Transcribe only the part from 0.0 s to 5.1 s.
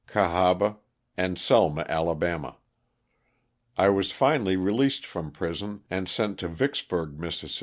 Cahaba and Selma, Ala. I was finally released